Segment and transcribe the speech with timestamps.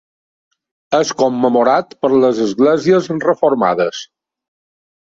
[0.99, 4.07] És commemorat per les esglésies reformades.